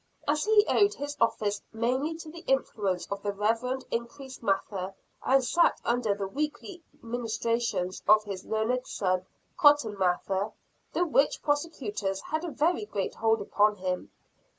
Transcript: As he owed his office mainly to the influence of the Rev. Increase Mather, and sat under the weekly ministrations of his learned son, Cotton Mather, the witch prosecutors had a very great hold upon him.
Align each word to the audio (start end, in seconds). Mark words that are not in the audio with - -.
As 0.27 0.45
he 0.45 0.65
owed 0.67 0.95
his 0.95 1.15
office 1.21 1.61
mainly 1.71 2.15
to 2.15 2.31
the 2.31 2.43
influence 2.47 3.05
of 3.11 3.21
the 3.21 3.31
Rev. 3.31 3.83
Increase 3.91 4.41
Mather, 4.41 4.95
and 5.23 5.43
sat 5.45 5.79
under 5.85 6.15
the 6.15 6.27
weekly 6.27 6.81
ministrations 7.03 8.01
of 8.07 8.23
his 8.23 8.43
learned 8.43 8.87
son, 8.87 9.27
Cotton 9.57 9.95
Mather, 9.95 10.53
the 10.93 11.05
witch 11.05 11.43
prosecutors 11.43 12.19
had 12.31 12.43
a 12.43 12.49
very 12.49 12.85
great 12.87 13.13
hold 13.13 13.41
upon 13.41 13.75
him. 13.75 14.09